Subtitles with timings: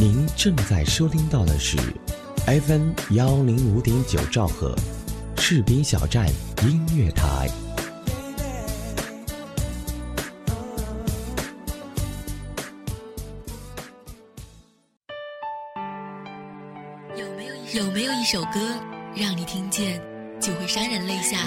[0.00, 1.76] 您正在收听到的是
[2.46, 4.74] FM 幺零五点九兆赫，
[5.36, 6.26] 士兵小站
[6.62, 7.46] 音乐台。
[17.14, 18.58] 有没有有没有一首歌，
[19.14, 20.00] 让你听见
[20.40, 21.46] 就会潸然泪下？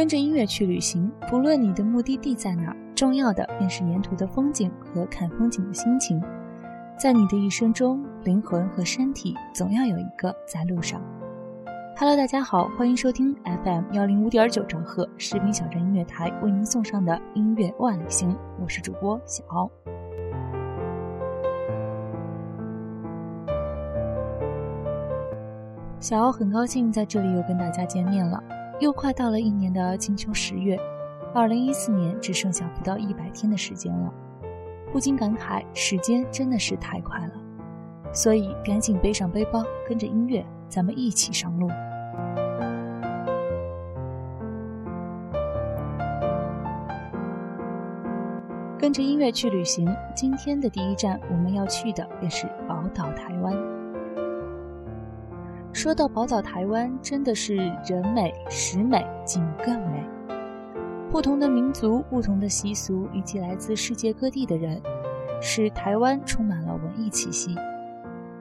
[0.00, 6.18] 跟着音乐去旅行，不论你的目的地在哪，重要的便是沿途的风景和看风景的心情。
[6.98, 11.02] 在你的一生中，灵魂和身体总要有一个在路上。
[11.98, 19.70] Hello，大家好，欢迎收听 FM 幺零五点九兆赫士兵小镇音乐台为您送上的音乐万里行，我是主播小奥。
[25.98, 28.42] 小奥很高兴在这里又跟大家见面了。
[28.80, 30.74] 又快到了一年的金秋十月，
[31.34, 34.10] 二零一四年只剩下不到一百天的时间了，
[34.90, 37.34] 不禁感慨时间真的是太快了，
[38.10, 41.68] 所以赶紧背上背包，跟着音乐，咱们一起上路。
[48.78, 53.79] 跟着音乐去旅行，今天的第一站我们要去的便是宝岛台湾。
[55.82, 60.06] 说到宝岛台湾，真的是人美食美景更美。
[61.10, 64.78] 不同的民族、不同的习俗以及来自世界各地的人，
[65.40, 67.56] 使台湾充满了文艺气息。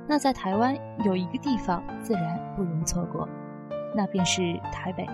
[0.05, 3.25] 那在台湾有一个地方自然不容错过，
[3.95, 5.07] 那便是台北。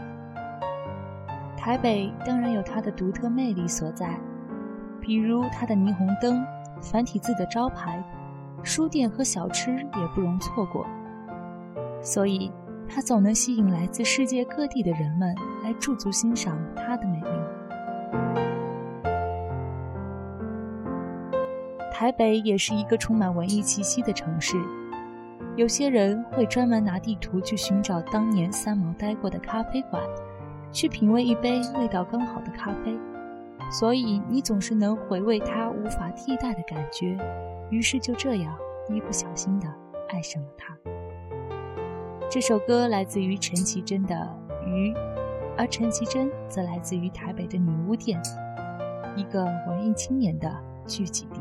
[1.56, 4.20] 台北当然有它的独特魅力所在，
[5.00, 6.44] 比如它的霓虹灯、
[6.82, 8.04] 繁体字的招牌、
[8.64, 10.88] 书店和小吃也不容错过。
[12.06, 12.52] 所以，
[12.88, 17.28] 它总能吸引来自世界各地的人们来驻足欣赏它的美丽。
[21.92, 24.56] 台北也是一个充满文艺气息的城市，
[25.56, 30.04] 有些人会专门拿地图去寻找当年三毛待过的咖啡馆，
[30.72, 32.96] 去品味一杯味道刚好的咖啡，
[33.72, 37.18] 所以你总是能回味它无法替代的感觉，
[37.72, 38.56] 于是就这样
[38.90, 39.68] 一不小心的
[40.10, 40.78] 爱上了它。
[42.28, 44.16] 这首歌来自于陈绮贞的
[44.68, 44.94] 《鱼》，
[45.58, 48.22] 而陈绮贞则来自于台北的女巫店，
[49.16, 50.54] 一个文艺青年的
[50.86, 51.40] 聚集地。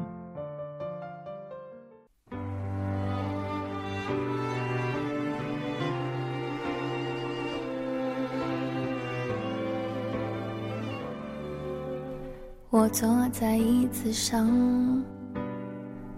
[12.70, 15.04] 我坐在椅子上，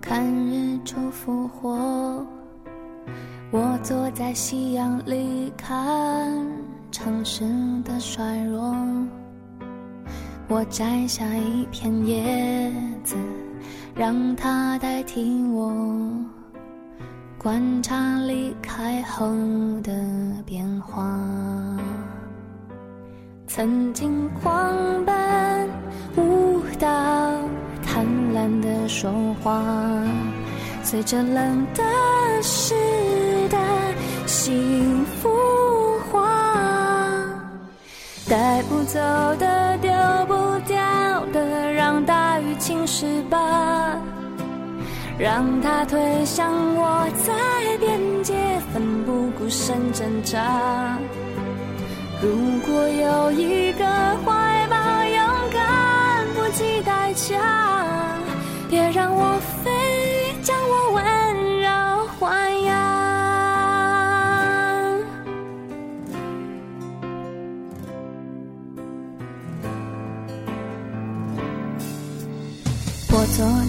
[0.00, 2.27] 看日出复活。
[3.58, 6.30] 我坐在夕阳里看
[6.92, 7.42] 城市
[7.82, 8.76] 的衰弱，
[10.46, 12.70] 我摘下一片叶
[13.02, 13.16] 子，
[13.94, 15.72] 让它代替我
[17.38, 19.26] 观察离开后
[19.82, 19.90] 的
[20.44, 21.18] 变化。
[23.46, 25.70] 曾经狂奔
[26.18, 26.88] 舞蹈，
[27.82, 29.10] 贪婪的说
[29.42, 29.64] 话。
[30.82, 31.82] 随着冷的
[32.42, 32.74] 时，
[34.26, 35.31] 幸福
[36.10, 36.27] 花，
[38.28, 38.98] 带不走
[39.39, 39.91] 的，丢
[40.27, 40.77] 不掉
[41.33, 43.97] 的，让大雨侵蚀吧，
[45.16, 47.33] 让它推向我在
[47.78, 48.34] 边界，
[48.72, 50.98] 奋不顾身挣扎。
[52.21, 53.84] 如果有一个
[54.24, 57.39] 怀抱，勇敢不计代价，
[58.68, 59.71] 别让我飞。
[60.42, 61.04] 将我温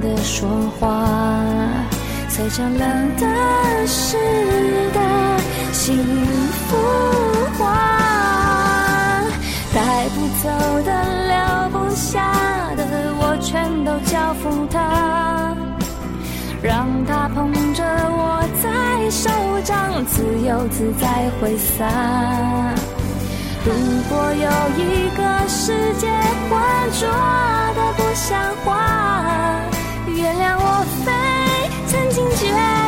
[0.00, 0.48] 的说
[0.78, 1.04] 话。
[2.28, 4.16] 随着冷的湿
[4.92, 5.00] 的
[5.72, 5.96] 幸
[6.68, 6.76] 福
[7.58, 7.64] 化，
[9.74, 10.48] 带不走
[10.84, 10.90] 的
[11.28, 11.34] 留
[11.70, 12.30] 不下
[12.76, 12.84] 的，
[13.18, 15.56] 我全都交付他，
[16.62, 19.30] 让他捧着我在手
[19.64, 21.86] 掌，自由自在挥洒。
[23.64, 23.72] 如
[24.10, 24.46] 果有
[24.76, 26.06] 一个世界
[26.50, 26.60] 浑
[26.92, 27.08] 浊
[27.74, 28.68] 的不像话，
[30.16, 31.12] 原谅我飞。
[31.86, 32.85] 曾经眷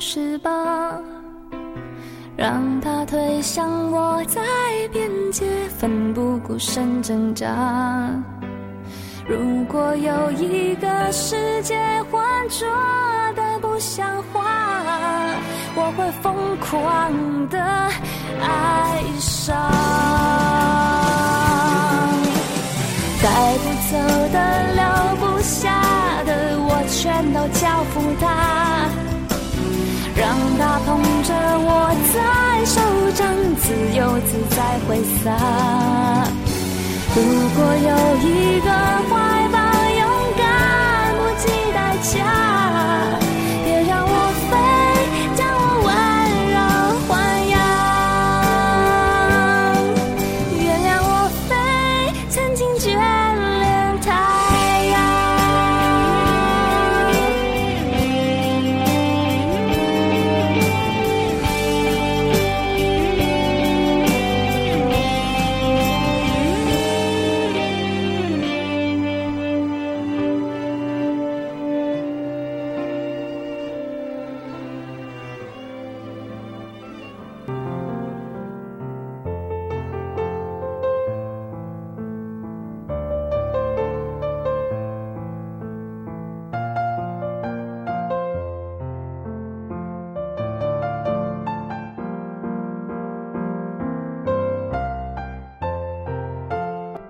[0.00, 0.50] 十八，
[2.36, 4.40] 让他推向我在
[4.92, 5.46] 边界，
[5.78, 7.46] 奋不顾身挣扎。
[9.26, 11.76] 如果有一个世界
[12.10, 12.66] 浑浊
[13.34, 14.42] 的不像话，
[15.74, 17.58] 我会疯狂的
[18.40, 19.56] 爱上。
[23.22, 23.96] 带不走
[24.32, 24.36] 的、
[24.74, 24.82] 留
[25.16, 26.30] 不下的，
[26.60, 28.24] 我全都交付他，
[32.14, 32.80] 在手
[33.14, 33.26] 掌，
[33.56, 35.26] 自由自在挥洒。
[37.16, 37.18] 如
[37.56, 39.43] 果有一个坏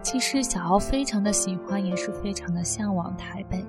[0.05, 3.65] 其实小敖非常的喜欢，也是非常的向往台北，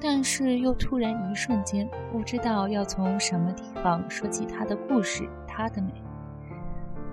[0.00, 5.92] 但是又突然一瞬间不知道要从什么地方说起他的故事，他的美。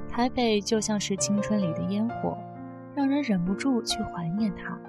[0.09, 2.37] 台北就像是青春里的烟火，
[2.95, 4.79] 让人忍不住去怀念它。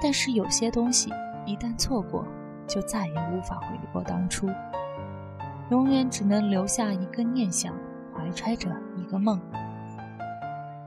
[0.00, 1.10] 但是有些东西
[1.44, 2.24] 一旦错过，
[2.68, 4.46] 就再也无法回过当初，
[5.70, 7.74] 永远只能留下一个念想，
[8.14, 9.40] 怀揣着一个梦。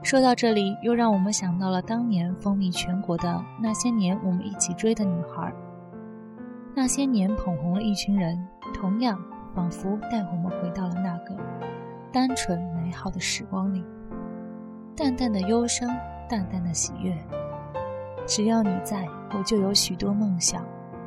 [0.02, 5.52] 说到这里，又让我们想到了当年风靡全国的那些年我们一起追的女孩，
[6.74, 9.22] 那些年捧红了一群人，同样
[9.54, 11.36] 仿佛带我们回到了那个
[12.10, 13.84] 单纯美好的时光里。
[14.96, 15.88] 淡淡的忧伤，
[16.28, 17.14] 淡淡的喜悦。
[18.26, 20.62] 只要你在，我就有许多梦想；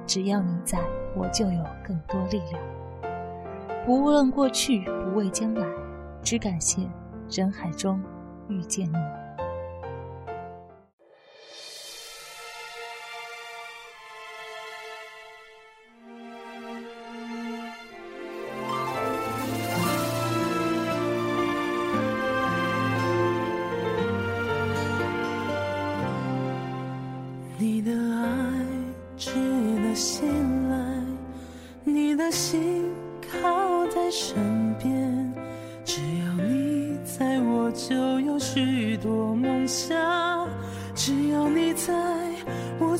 [0.05, 0.79] 只要你在，
[1.15, 2.61] 我就有更多力量。
[3.85, 5.65] 不问过去，不畏将来，
[6.21, 6.87] 只感谢
[7.29, 7.99] 人海中。
[8.49, 9.22] 遇见你。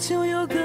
[0.05, 0.62] 就有个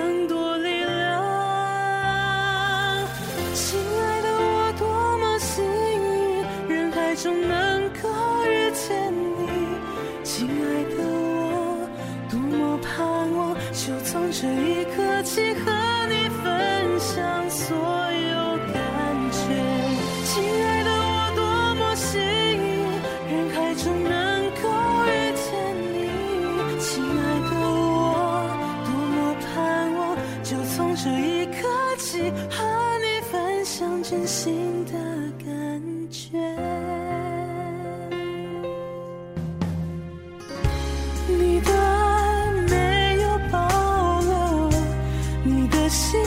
[45.90, 46.17] see.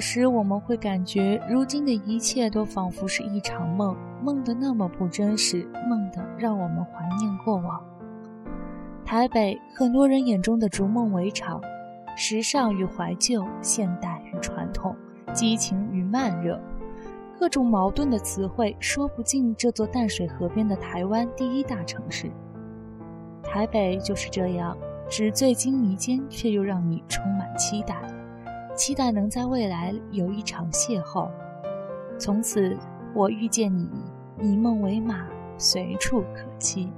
[0.00, 7.80] 时我们会感觉如今的一切都仿佛是一场梦梦的那么不真实梦的让我们怀念过往。
[9.04, 11.60] 台北很多人眼中的逐梦围场
[12.16, 14.96] 时尚与怀旧现代与传统
[15.32, 16.60] 激情与慢热。
[17.38, 22.30] 各种矛盾的词汇说不尽这座淡水河边的台湾第一大城市。
[23.42, 24.76] 台北就是这样
[25.08, 28.19] 纸醉金迷间却又让你充满期待。
[28.80, 31.28] 期待能在未来有一场邂逅。
[32.18, 32.74] 从此
[33.14, 33.90] 我遇见你
[34.40, 35.26] 以梦为马
[35.58, 36.88] 随处可栖。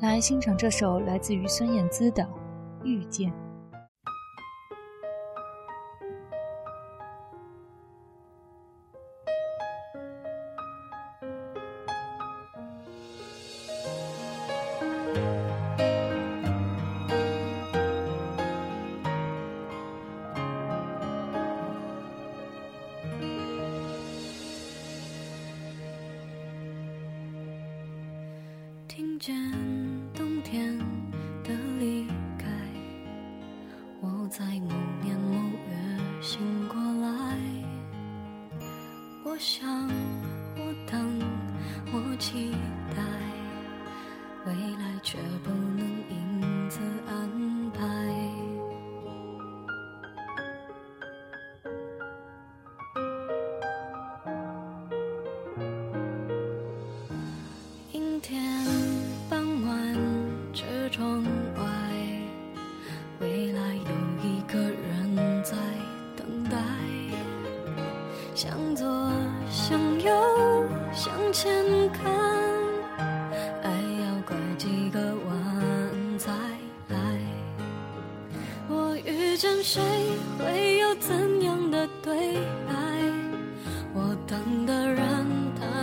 [0.00, 2.26] 来欣赏这首来自于孙燕姿的
[2.84, 3.30] 遇见。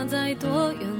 [0.08, 0.95] 在多远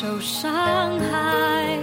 [0.00, 1.76] 受伤害，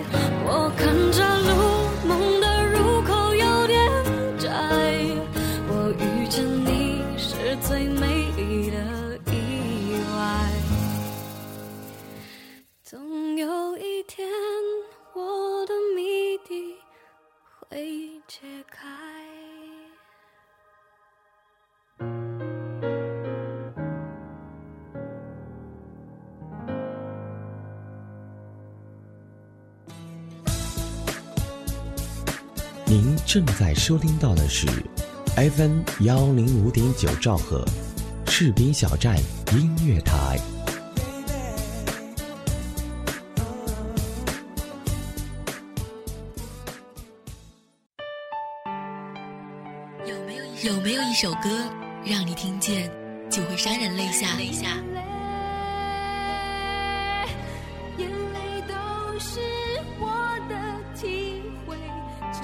[33.35, 34.65] 正在收听到的是
[35.35, 37.65] FM 幺零五点九兆赫，
[38.27, 39.17] 士兵小站
[39.51, 40.39] 音乐台。
[50.07, 51.69] 有没有有没有一首歌，
[52.05, 52.89] 让你听见
[53.29, 54.29] 就会潸然泪下？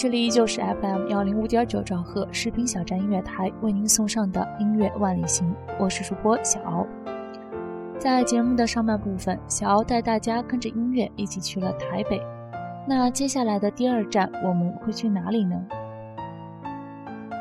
[0.00, 6.86] 这里依旧是 FM 幺零五点九兆赫视频小站音乐台为您送上的音乐万里行，我是主播小敖。
[7.98, 12.18] 在节目的上半部分，小敖带大家跟着音乐一起去了台北。
[12.88, 15.62] 那接下来的第二站，我们会去哪里呢？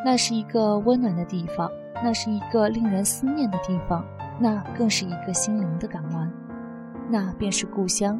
[0.04, 1.72] 那是一个温暖的地方，
[2.04, 4.04] 那是一个令人思念的地方，
[4.38, 6.30] 那更是一个心灵的港湾，
[7.10, 8.20] 那便是故乡。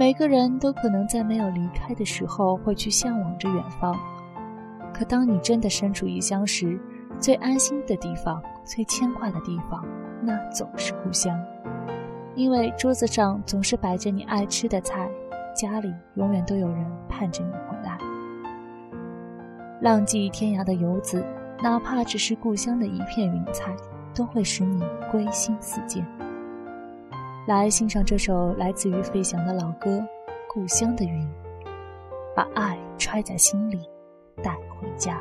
[0.00, 3.94] 每个人都可能在没有离开的时候会去向往着远方，
[4.94, 6.80] 可当你真的身处异乡时，
[7.18, 9.84] 最安心的地方、最牵挂的地方，
[10.22, 11.38] 那总是故乡。
[12.34, 15.06] 因为桌子上总是摆着你爱吃的菜，
[15.54, 17.98] 家里永远都有人盼着你回来。
[19.82, 21.22] 浪迹天涯的游子，
[21.62, 23.76] 哪怕只是故乡的一片云彩，
[24.14, 24.82] 都会使你
[25.12, 26.02] 归心似箭。
[27.46, 29.98] 来欣赏这首来自于费翔的老歌
[30.48, 31.22] 《故乡的云》，
[32.36, 33.88] 把爱揣在心里，
[34.42, 35.20] 带回家。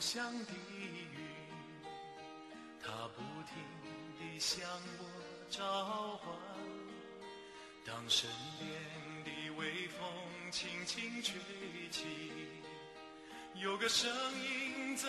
[0.00, 1.06] 乡的云，
[2.82, 3.54] 它不停
[4.18, 4.66] 地向
[4.98, 5.04] 我
[5.50, 6.34] 召唤。
[7.84, 8.70] 当身边
[9.24, 10.00] 的微风
[10.50, 11.38] 轻轻吹
[11.90, 12.06] 起，
[13.56, 14.10] 有个声
[14.40, 15.06] 音在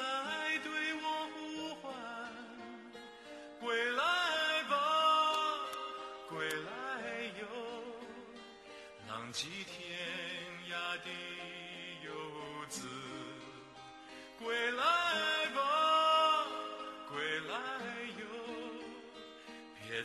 [0.61, 1.10] 对我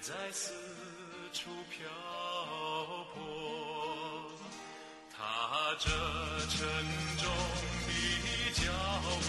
[0.07, 0.53] 在四
[1.33, 1.85] 处漂
[3.13, 3.19] 泊。
[5.11, 5.19] 踏
[5.81, 5.91] 着
[6.49, 6.59] 沉
[7.19, 7.27] 重
[7.89, 7.91] 的
[8.55, 8.71] 脚
[9.11, 9.27] 步，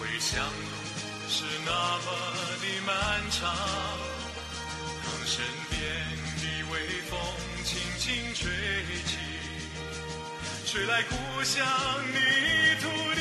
[0.00, 0.64] 回乡路
[1.28, 2.06] 是那么
[2.62, 2.90] 的漫
[3.30, 3.54] 长，
[5.04, 5.76] 当身边
[6.38, 6.74] 的微
[7.10, 7.12] 风
[7.64, 8.48] 轻轻吹
[9.04, 9.12] 起，
[10.64, 11.62] 吹来故乡
[12.14, 12.16] 泥
[12.80, 13.20] 土的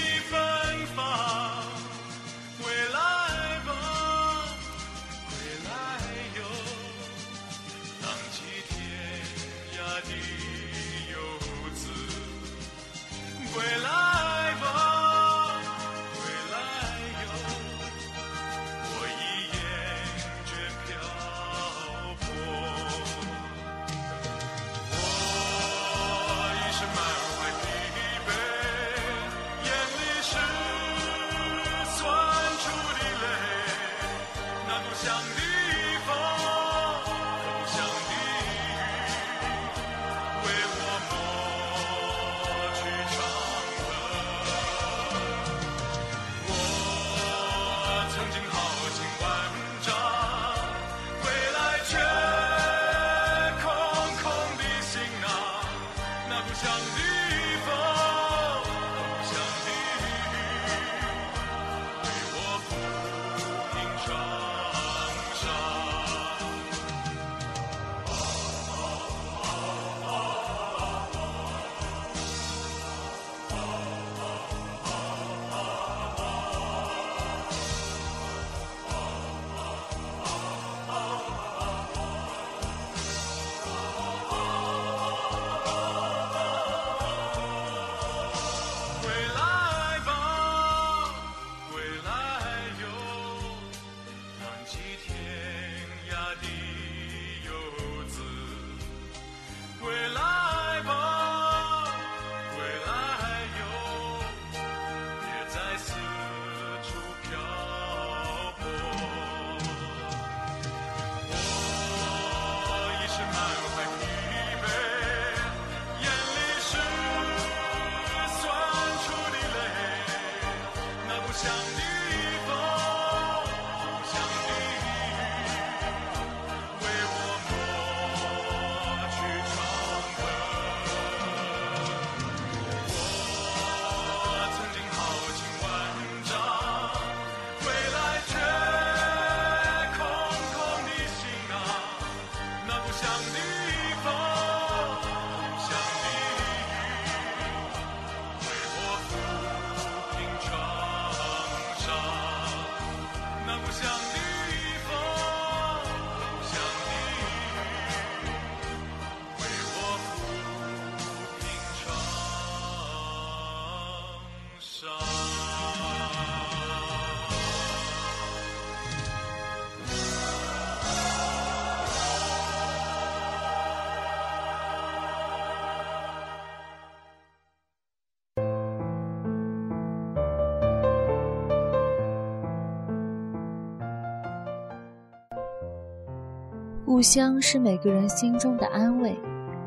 [187.01, 189.19] 故乡是每个人心中的安慰，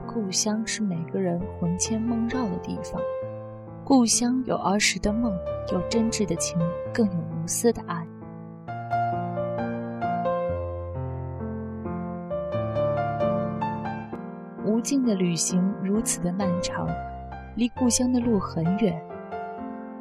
[0.07, 3.03] 故乡是每个人魂牵梦绕的地方。
[3.83, 5.37] 故乡有儿时的梦，
[5.73, 6.57] 有真挚的情，
[6.93, 8.07] 更有无私的爱。
[14.65, 16.87] 无尽的旅行如此的漫长，
[17.57, 18.97] 离故乡的路很远。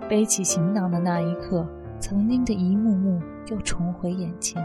[0.07, 1.67] 背起行囊的那一刻，
[1.99, 4.63] 曾经的一幕幕又重回眼前。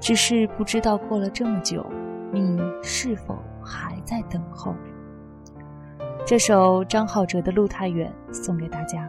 [0.00, 1.84] 只是不知道过了这么久，
[2.32, 4.74] 你是否还在等候？
[6.26, 9.08] 这首张浩哲的《路太远》送给大家。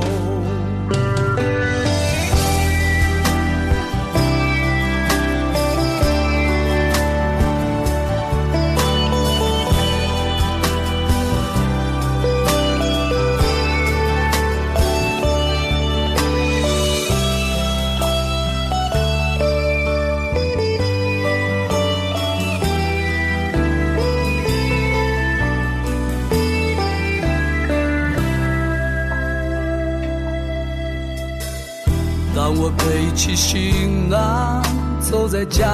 [35.45, 35.67] 家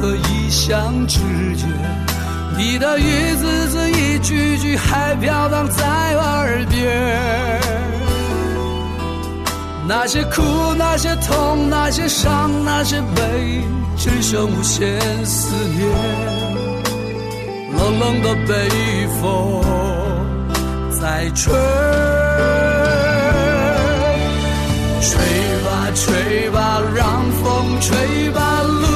[0.00, 1.18] 和异乡之
[1.56, 1.68] 间，
[2.56, 7.60] 你的一字字一句句还飘荡在耳边。
[9.88, 10.42] 那些苦，
[10.76, 13.62] 那些痛，那些伤，那些悲，
[13.96, 15.88] 只剩无限思念。
[17.78, 18.68] 冷冷的北
[19.20, 19.62] 风
[21.00, 21.54] 在吹。
[25.02, 25.12] 吹
[25.64, 28.95] 吧吹吧，让风吹吧，路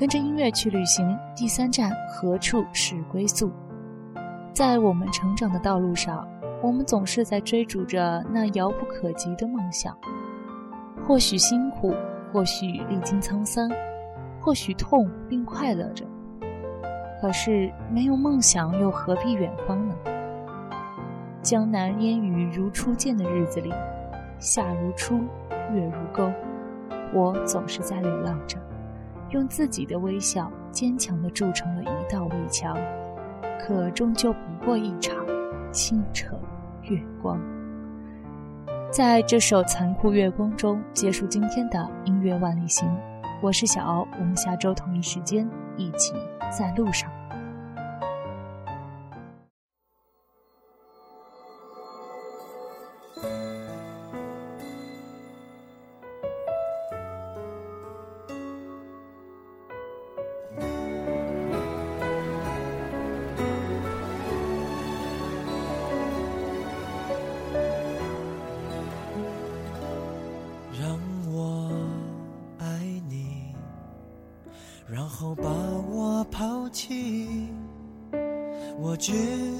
[0.00, 3.52] 跟着音乐去旅行，第三站何处是归宿？
[4.50, 6.26] 在我们成长的道路上，
[6.62, 9.94] 我们总是在追逐着那遥不可及的梦想。
[11.06, 11.92] 或许辛苦，
[12.32, 13.70] 或许历经沧桑，
[14.40, 16.06] 或许痛并快乐着。
[17.20, 19.94] 可是没有梦想，又何必远方呢？
[21.42, 23.70] 江南烟雨如初见的日子里，
[24.38, 25.18] 夏如初，
[25.74, 26.32] 月如钩，
[27.12, 28.56] 我总是在流浪着。
[29.30, 32.76] 用自己的微笑坚强地筑成了一道围墙，
[33.60, 35.16] 可终究不过一场
[35.72, 36.38] 清澈
[36.82, 37.40] 月光。
[38.90, 42.88] 在这首残酷月光中结束今天的音乐万里行，
[43.40, 46.12] 我是小敖，我们下周同一时间一起
[46.50, 47.08] 在路上。
[76.80, 77.46] 起，
[78.80, 79.12] 我只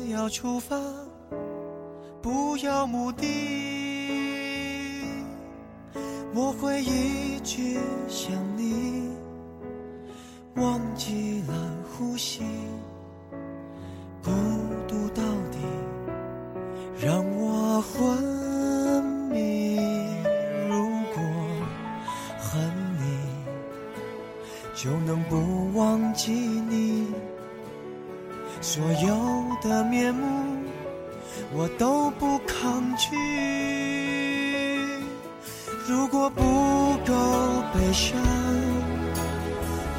[0.09, 0.74] 要出发，
[2.22, 3.26] 不要目的。
[6.35, 7.78] 我会一直
[8.09, 8.59] 想你，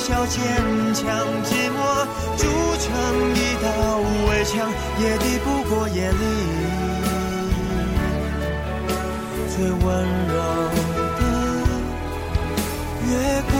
[0.00, 0.40] 笑坚
[0.94, 1.04] 强，
[1.44, 1.78] 寂寞
[2.38, 2.42] 筑
[2.78, 2.88] 成
[3.34, 3.68] 一道
[4.26, 4.66] 围墙，
[4.98, 6.14] 也抵不过夜里
[9.54, 9.84] 最温
[10.26, 10.34] 柔
[11.18, 11.22] 的
[13.06, 13.10] 月
[13.52, 13.59] 光。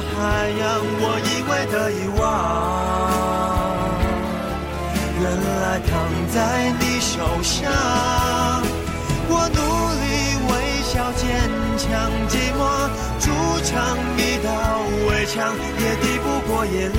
[0.00, 0.62] 海洋。
[1.00, 2.22] 我以为的遗忘，
[5.20, 5.92] 原来躺
[6.32, 6.36] 在
[6.80, 7.52] 你手上。
[9.26, 9.58] 我努
[10.02, 10.04] 力
[10.48, 10.52] 微
[10.82, 11.22] 笑坚
[11.78, 11.88] 强，
[12.28, 12.60] 寂寞
[13.18, 13.24] 筑
[13.64, 13.72] 成
[14.18, 14.48] 一道
[15.08, 15.34] 围墙，
[15.78, 16.98] 也抵不过夜里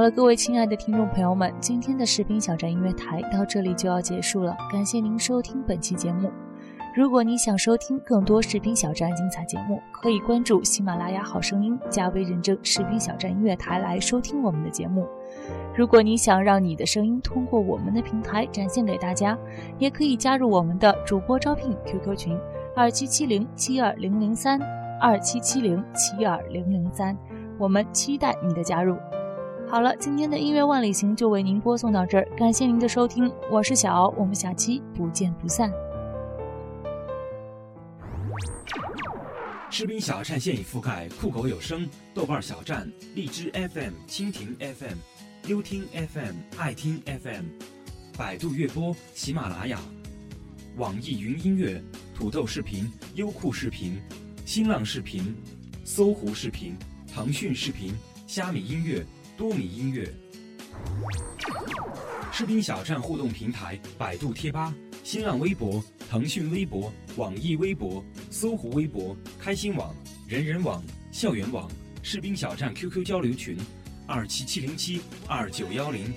[0.00, 6.32] 好了，各位亲爱的听众朋友们，今天的视频小站音乐台到这里就要结束了，感谢您收听本期节目。
[6.96, 15.06] 如果你想收听更多视频小站精彩节目，可以关注喜马拉雅好声音加微认证视频小站音乐台来收听我们的节目。
[15.76, 19.36] 如果你想让你的声音通过我们的平台展现给大家，
[19.78, 22.38] 也可以加入我们的主播招聘 QQ 群
[22.74, 24.58] 二七七零七二零零三
[24.98, 27.14] 二七七零七二零零三，
[27.58, 28.96] 我们期待你的加入。
[29.70, 35.72] 好了，今天的音乐万里行就为您播送到这儿，感谢您的收听，我是小敖，我们下期不见不散。
[39.70, 44.96] 士兵小站现已覆盖酷狗有声、豆瓣小站、荔枝 FM、蜻蜓 FM、
[45.46, 47.44] 优听 FM、爱听 FM、
[48.18, 49.78] 百度乐播、喜马拉雅。
[50.78, 51.80] 网易云音乐、
[52.12, 54.02] 土豆视频、优酷视频、
[54.44, 55.32] 新浪视频、
[55.84, 57.94] 搜狐视频、腾讯视频、
[58.26, 59.06] 虾米音乐、
[59.40, 60.06] 多米音乐。
[62.30, 69.96] 士兵小站互动平台：百度贴吧、新浪微博、腾讯微博、网易微博、搜狐微博、开心网、
[70.28, 71.70] 人人网、校园网。
[72.02, 73.56] 士兵小站 QQ 交流群：
[74.06, 76.12] 二七七零七二九幺零。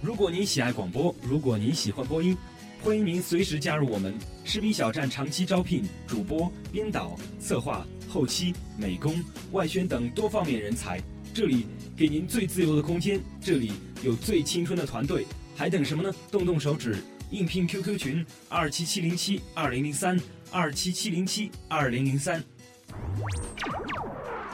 [0.00, 2.38] 如果您喜爱广播，如果您喜欢播音，
[2.80, 11.00] 欢迎您随时加入我们士兵小站，长期招聘主播、编导、策划、后期、美工、外宣等多方面人才。
[11.32, 11.64] 这里
[11.96, 13.72] 给您最自由的空间，这里
[14.04, 15.24] 有最青春的团队，
[15.56, 16.14] 还等什么呢？
[16.30, 22.44] 动动手指，应聘 QQ 群二七七零七二零零三二七七零七二零零三。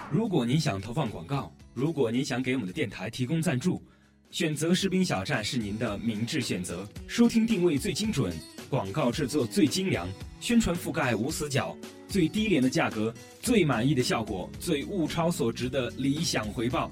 [0.08, 3.82] 如果您想投放广告，如果您想给我们的电台提供赞助，
[4.30, 6.88] 选择士兵小站是您的明智选择。
[7.08, 8.32] 收听定位最精准，
[8.68, 10.06] 广告制作最精良，
[10.40, 16.90] 宣传覆盖无死角，最低廉的价格，最满意的效果，最物超所值的理想回报。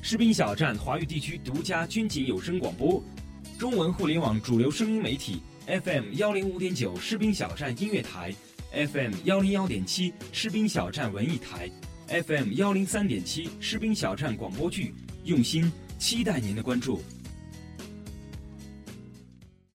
[0.00, 3.02] 士兵小站华语地区独家军警有声广播，
[3.56, 8.34] 中文互联网主流声音媒体 FM 幺零五点九士兵小站音乐台
[8.72, 11.70] ，FM 幺零幺点七士兵小站文艺台
[12.08, 17.00] ，FM 幺零三点七士兵小站广播剧，用心期待您的关注。